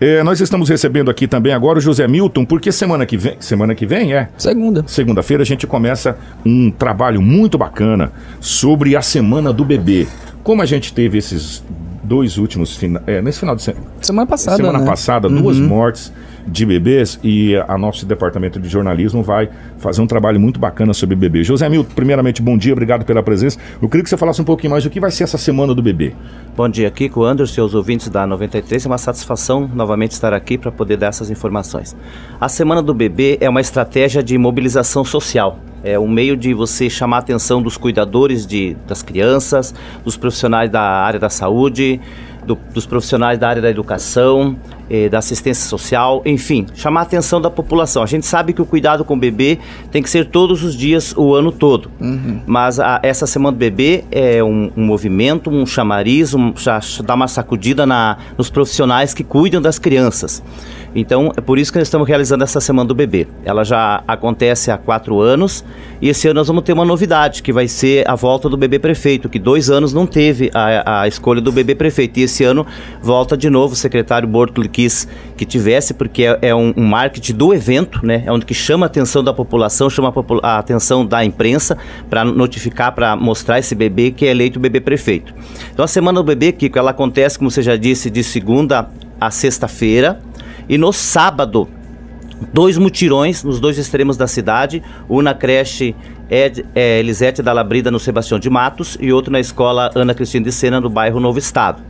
[0.00, 3.74] É, nós estamos recebendo aqui também agora o José Milton, porque semana que vem, semana
[3.74, 4.84] que vem é Segunda.
[4.86, 10.06] segunda-feira a gente começa um trabalho muito bacana sobre a semana do bebê.
[10.44, 11.64] Como a gente teve esses
[12.08, 14.86] dois últimos fina, é, nesse final de semana, Semana passada, semana né?
[14.86, 16.10] passada, duas mortes
[16.46, 21.14] de bebês e a nosso departamento de jornalismo vai fazer um trabalho muito bacana sobre
[21.14, 21.44] bebê.
[21.44, 23.58] José Milton, primeiramente, bom dia, obrigado pela presença.
[23.80, 25.82] Eu queria que você falasse um pouquinho mais do que vai ser essa semana do
[25.82, 26.14] bebê.
[26.56, 28.86] Bom dia, Kiko, Anderson e os ouvintes da 93.
[28.86, 31.94] É uma satisfação novamente estar aqui para poder dar essas informações.
[32.40, 35.58] A Semana do Bebê é uma estratégia de mobilização social.
[35.84, 40.68] É um meio de você chamar a atenção dos cuidadores de, das crianças, dos profissionais
[40.70, 42.00] da área da saúde,
[42.44, 44.56] do- dos profissionais da área da educação,
[44.90, 48.02] eh, da assistência social, enfim, chamar a atenção da população.
[48.02, 49.58] A gente sabe que o cuidado com o bebê
[49.90, 51.90] tem que ser todos os dias, o ano todo.
[52.46, 56.52] Mas a- essa Semana do Bebê é um, um movimento, um chamariz, um,
[57.04, 60.42] dá uma sacudida na, nos profissionais que cuidam das crianças.
[60.94, 63.28] Então, é por isso que nós estamos realizando essa Semana do Bebê.
[63.44, 65.62] Ela já acontece há quatro anos
[66.00, 68.78] e esse ano nós vamos ter uma novidade, que vai ser a volta do bebê
[68.78, 72.18] prefeito, que dois anos não teve a, a escolha do bebê prefeito.
[72.18, 72.66] E esse ano
[73.02, 77.34] volta de novo, o secretário Bortoli quis que tivesse, porque é, é um, um marketing
[77.34, 78.22] do evento, né?
[78.24, 81.76] É onde que chama a atenção da população, chama a, a atenção da imprensa
[82.08, 85.34] para notificar, para mostrar esse bebê que é eleito o bebê prefeito.
[85.72, 88.88] Então a Semana do Bebê, Kiko, ela acontece, como você já disse, de segunda
[89.20, 90.20] a sexta-feira.
[90.68, 91.66] E no sábado,
[92.52, 95.96] dois mutirões nos dois extremos da cidade, um na creche
[96.30, 100.44] Ed, é, Elisete da Labrida, no Sebastião de Matos, e outro na escola Ana Cristina
[100.44, 101.87] de Sena, no bairro Novo Estado.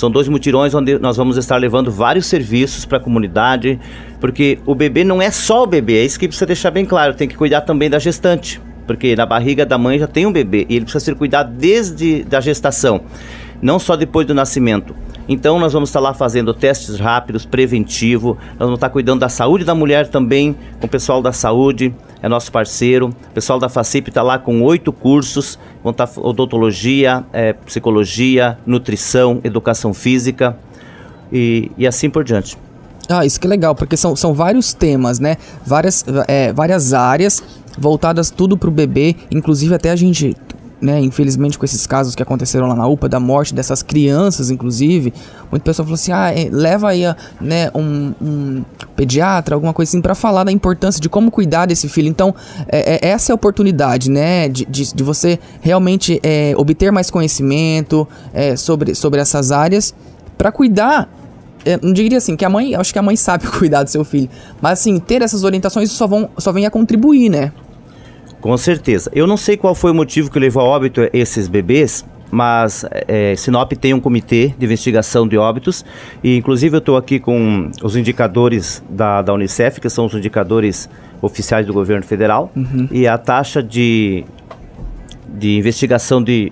[0.00, 3.78] São dois mutirões onde nós vamos estar levando vários serviços para a comunidade,
[4.18, 7.12] porque o bebê não é só o bebê, é isso que precisa deixar bem claro,
[7.12, 10.64] tem que cuidar também da gestante, porque na barriga da mãe já tem um bebê,
[10.70, 13.02] e ele precisa ser cuidado desde a gestação,
[13.60, 14.96] não só depois do nascimento.
[15.32, 19.64] Então nós vamos estar lá fazendo testes rápidos, preventivo, nós vamos estar cuidando da saúde
[19.64, 23.10] da mulher também, com o pessoal da saúde, é nosso parceiro.
[23.30, 29.40] O pessoal da FACIP está lá com oito cursos, vão estar odontologia, eh, psicologia, nutrição,
[29.44, 30.58] educação física
[31.32, 32.58] e, e assim por diante.
[33.08, 35.36] Ah, isso que é legal, porque são, são vários temas, né?
[35.64, 37.40] Várias, é, várias áreas
[37.78, 40.36] voltadas tudo pro bebê, inclusive até a gente,
[40.80, 45.12] né, infelizmente com esses casos que aconteceram lá na UPA, da morte dessas crianças, inclusive,
[45.50, 47.02] muita pessoa falou assim, ah, é, leva aí,
[47.40, 48.64] né, um, um
[48.96, 52.08] pediatra, alguma coisa assim, pra falar da importância de como cuidar desse filho.
[52.08, 52.34] Então,
[52.68, 57.10] é, é- essa é a oportunidade, né, de, de, de você realmente é, obter mais
[57.10, 59.94] conhecimento é, sobre, sobre essas áreas
[60.38, 61.08] pra cuidar
[61.64, 64.04] eu não diria assim, que a mãe, acho que a mãe sabe cuidar do seu
[64.04, 64.30] filho,
[64.60, 67.52] mas assim, ter essas orientações só, vão, só vem a contribuir, né?
[68.40, 69.10] Com certeza.
[69.14, 73.34] Eu não sei qual foi o motivo que levou a óbito esses bebês, mas é,
[73.36, 75.84] Sinop tem um comitê de investigação de óbitos
[76.22, 80.88] e inclusive eu estou aqui com os indicadores da, da Unicef, que são os indicadores
[81.20, 82.50] oficiais do governo federal,
[82.90, 84.24] e a taxa de,
[85.28, 86.50] de investigação de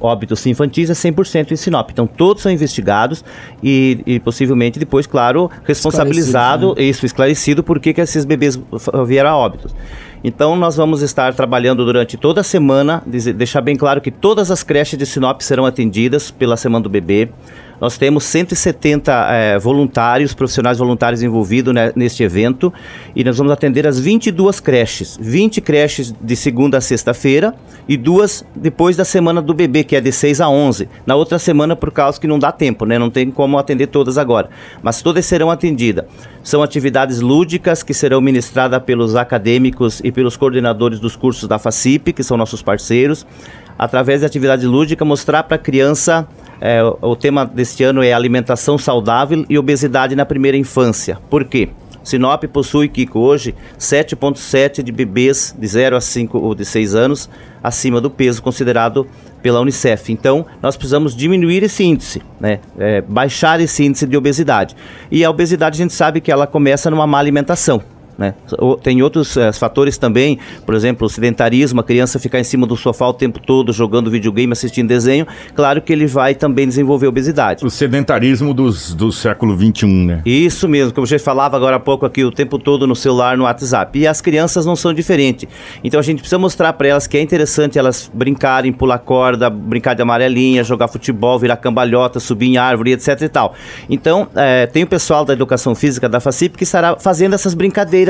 [0.00, 1.90] óbitos infantis é 100% em Sinop.
[1.90, 3.24] Então todos são investigados
[3.62, 8.58] e, e possivelmente depois, claro, responsabilizado, isso, esclarecido por que esses bebês
[9.06, 9.74] vieram a óbitos.
[10.22, 14.62] Então nós vamos estar trabalhando durante toda a semana, deixar bem claro que todas as
[14.62, 17.30] creches de Sinop serão atendidas pela Semana do Bebê.
[17.80, 22.72] Nós temos 170 eh, voluntários, profissionais voluntários envolvidos né, neste evento
[23.16, 25.18] e nós vamos atender as 22 creches.
[25.20, 27.54] 20 creches de segunda a sexta-feira
[27.88, 30.88] e duas depois da semana do bebê, que é de 6 a 11.
[31.06, 32.98] Na outra semana, por causa que não dá tempo, né?
[32.98, 34.50] Não tem como atender todas agora.
[34.82, 36.04] Mas todas serão atendidas.
[36.42, 42.12] São atividades lúdicas que serão ministradas pelos acadêmicos e pelos coordenadores dos cursos da FACIP,
[42.12, 43.26] que são nossos parceiros.
[43.78, 46.28] Através de atividade lúdica, mostrar para a criança
[46.60, 51.18] é, o- tema deste ano é alimentação saudável e obesidade na primeira infância.
[51.30, 51.70] Por quê?
[52.02, 57.28] Sinop possui, Kiko, hoje 7,7 de bebês de 0 a 5 ou de 6 anos
[57.62, 59.06] acima do peso considerado
[59.42, 60.10] pela Unicef.
[60.10, 62.60] Então, nós precisamos diminuir esse índice, né?
[62.78, 64.74] É, baixar esse índice de obesidade.
[65.10, 67.82] E a obesidade a gente sabe que ela começa numa má alimentação.
[68.20, 68.34] Né?
[68.82, 72.76] Tem outros eh, fatores também, por exemplo, o sedentarismo, a criança ficar em cima do
[72.76, 77.64] sofá o tempo todo jogando videogame, assistindo desenho, claro que ele vai também desenvolver obesidade.
[77.64, 80.22] O sedentarismo dos, do século XXI, né?
[80.26, 83.38] Isso mesmo, como a gente falava agora há pouco aqui, o tempo todo no celular,
[83.38, 83.98] no WhatsApp.
[83.98, 85.48] E as crianças não são diferentes.
[85.82, 89.94] Então a gente precisa mostrar para elas que é interessante elas brincarem, pular corda, brincar
[89.94, 93.54] de amarelinha, jogar futebol, virar cambalhota, subir em árvore, etc e tal.
[93.88, 98.09] Então, eh, tem o pessoal da educação física da FACIP que estará fazendo essas brincadeiras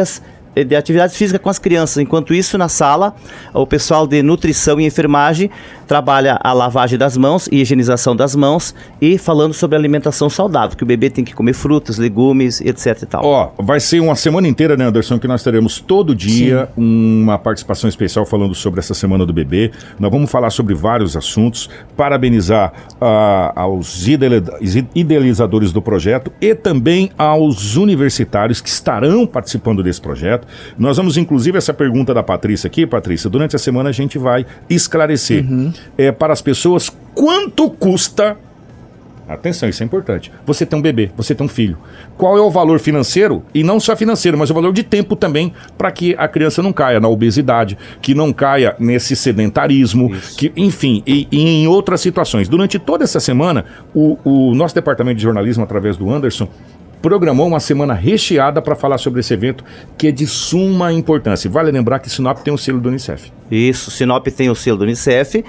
[0.57, 1.99] eh, de atividades físicas com as crianças.
[1.99, 3.15] Enquanto isso, na sala,
[3.55, 5.51] o pessoal de nutrição e enfermagem
[5.91, 10.85] trabalha a lavagem das mãos e higienização das mãos e falando sobre alimentação saudável, que
[10.85, 13.25] o bebê tem que comer frutas, legumes, etc e tal.
[13.25, 17.21] Ó, vai ser uma semana inteira, né, Anderson, que nós teremos todo dia Sim.
[17.21, 19.73] uma participação especial falando sobre essa semana do bebê.
[19.99, 27.75] Nós vamos falar sobre vários assuntos, parabenizar uh, aos idealizadores do projeto e também aos
[27.75, 30.47] universitários que estarão participando desse projeto.
[30.79, 34.47] Nós vamos, inclusive, essa pergunta da Patrícia aqui, Patrícia, durante a semana a gente vai
[34.69, 35.73] esclarecer uhum.
[35.97, 38.37] É, para as pessoas quanto custa
[39.31, 40.33] Atenção, isso é importante.
[40.45, 41.79] Você tem um bebê, você tem um filho.
[42.17, 43.45] Qual é o valor financeiro?
[43.55, 46.73] E não só financeiro, mas o valor de tempo também, para que a criança não
[46.73, 50.37] caia na obesidade, que não caia nesse sedentarismo, isso.
[50.37, 52.49] que, enfim, e, e, em outras situações.
[52.49, 56.49] Durante toda essa semana, o, o nosso departamento de jornalismo, através do Anderson,
[57.01, 59.65] programou uma semana recheada para falar sobre esse evento
[59.97, 61.51] que é de suma importância.
[61.51, 63.33] Vale lembrar que Sinop tem o selo do Unicef.
[63.51, 65.45] Isso, Sinop tem o selo do Unicef, uh,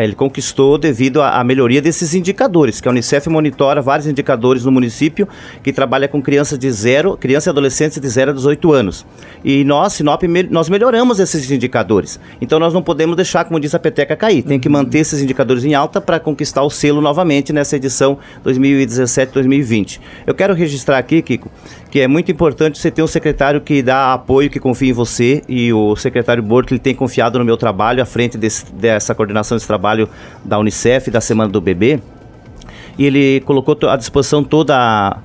[0.00, 5.28] ele conquistou devido à, melhoria desses indicadores, que a Unicef monitora vários indicadores no município
[5.62, 9.04] que trabalha com crianças de zero, crianças e adolescentes de 0 a 18 anos.
[9.44, 12.20] E nós, Sinop, me, nós melhoramos esses indicadores.
[12.40, 14.42] Então nós não podemos deixar, como diz a peteca, cair.
[14.42, 20.00] Tem que manter esses indicadores em alta para conquistar o selo novamente nessa edição 2017-2020.
[20.26, 21.50] Eu quero registrar aqui, Kiko,
[21.90, 25.42] que é muito importante você ter um secretário que dá apoio, que confia em você,
[25.48, 29.56] e o secretário Borto ele tem confiado no meu trabalho à frente desse, dessa coordenação
[29.56, 30.08] desse trabalho
[30.44, 32.00] da Unicef, da Semana do Bebê,
[32.98, 35.18] e ele colocou à disposição toda a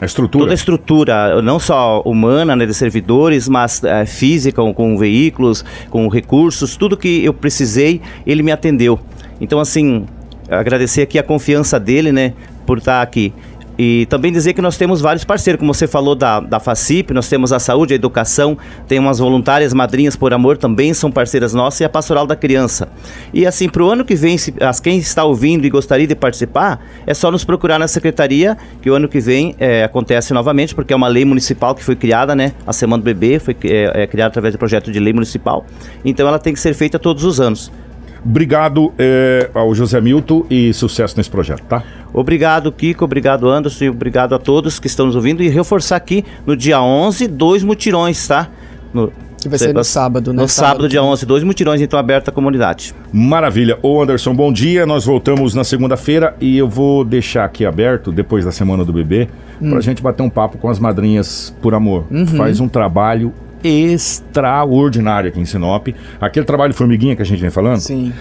[0.00, 0.44] a estrutura.
[0.44, 5.64] Toda a estrutura, não só humana, né, de servidores, mas é, física, com, com, veículos,
[5.88, 8.98] com recursos, tudo que eu precisei, ele me atendeu.
[9.40, 10.04] Então, assim,
[10.50, 12.34] agradecer aqui a confiança dele, né,
[12.66, 13.32] por estar aqui.
[13.78, 17.28] E também dizer que nós temos vários parceiros, como você falou da, da FACIP, nós
[17.28, 18.56] temos a saúde, a educação,
[18.86, 22.88] tem umas voluntárias madrinhas por amor, também são parceiras nossas, e a Pastoral da Criança.
[23.32, 26.14] E assim, para o ano que vem, se, as, quem está ouvindo e gostaria de
[26.14, 30.74] participar, é só nos procurar na secretaria, que o ano que vem é, acontece novamente,
[30.74, 32.52] porque é uma lei municipal que foi criada, né?
[32.66, 35.64] A Semana do Bebê foi é, é criada através do projeto de lei municipal.
[36.04, 37.72] Então ela tem que ser feita todos os anos.
[38.24, 41.82] Obrigado é, ao José Milton e sucesso nesse projeto, tá?
[42.12, 43.04] Obrigado, Kiko.
[43.04, 43.84] Obrigado, Anderson.
[43.84, 45.42] E obrigado a todos que estão nos ouvindo.
[45.42, 48.48] E reforçar aqui, no dia 11, dois mutirões, tá?
[48.94, 49.12] No,
[49.44, 50.40] que vai ser no sábado, né?
[50.40, 52.94] No sábado, sábado, dia 11, dois mutirões, então, aberto à comunidade.
[53.12, 53.78] Maravilha.
[53.82, 54.86] Ô, Anderson, bom dia.
[54.86, 59.28] Nós voltamos na segunda-feira e eu vou deixar aqui aberto, depois da Semana do Bebê,
[59.60, 59.70] hum.
[59.70, 62.06] pra gente bater um papo com as madrinhas por amor.
[62.10, 62.26] Uhum.
[62.26, 63.34] Faz um trabalho
[63.64, 65.88] extraordinária aqui em Sinop.
[66.20, 67.80] Aquele trabalho formiguinha que a gente vem falando.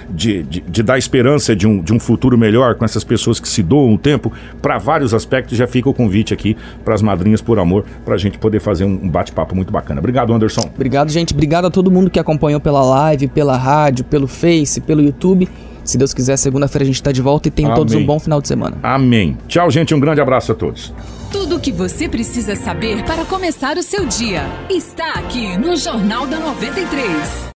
[0.10, 3.48] De, de, de, dar esperança de um, de um futuro melhor com essas pessoas que
[3.48, 4.32] se doam o tempo,
[4.62, 6.56] para vários aspectos, já fica o convite aqui
[6.86, 10.00] para as madrinhas por amor, para a gente poder fazer um, um bate-papo muito bacana.
[10.00, 10.70] Obrigado, Anderson.
[10.74, 11.34] Obrigado, gente.
[11.34, 15.50] Obrigado a todo mundo que acompanhou pela live, pela rádio, pelo Face, pelo YouTube.
[15.84, 17.76] Se Deus quiser, segunda-feira a gente está de volta e tem Amém.
[17.76, 18.78] todos um bom final de semana.
[18.82, 19.38] Amém.
[19.48, 19.94] Tchau, gente.
[19.94, 20.94] Um grande abraço a todos.
[21.32, 26.28] Tudo o que você precisa saber para começar o seu dia está aqui no Jornal
[26.28, 27.52] da 93.